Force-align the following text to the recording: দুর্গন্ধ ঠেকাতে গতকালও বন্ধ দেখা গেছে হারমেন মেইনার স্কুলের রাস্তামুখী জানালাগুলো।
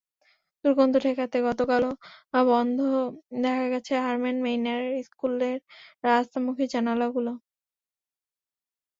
দুর্গন্ধ 0.65 0.93
ঠেকাতে 1.05 1.37
গতকালও 1.47 1.91
বন্ধ 2.47 2.77
দেখা 3.43 3.65
গেছে 3.73 3.93
হারমেন 4.05 4.35
মেইনার 4.45 4.81
স্কুলের 5.07 5.57
রাস্তামুখী 6.03 6.65
জানালাগুলো। 6.73 7.31